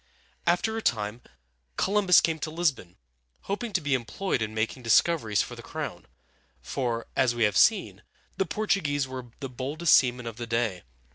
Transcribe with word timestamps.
After 0.47 0.75
a 0.75 0.81
time 0.81 1.21
Columbus 1.77 2.21
came 2.21 2.39
to 2.39 2.49
Lis´bon, 2.51 2.95
hoping 3.41 3.71
to 3.73 3.81
be 3.81 3.93
employed 3.93 4.41
in 4.41 4.51
making 4.55 4.81
discoveries 4.81 5.43
for 5.43 5.55
the 5.55 5.61
crown; 5.61 6.07
for, 6.59 7.05
as 7.15 7.35
we 7.35 7.43
have 7.43 7.55
seen, 7.55 8.01
the 8.35 8.47
Portuguese 8.47 9.07
were 9.07 9.27
the 9.41 9.47
boldest 9.49 9.93
seamen 9.93 10.25
of 10.25 10.37
the 10.37 10.47
day. 10.47 10.81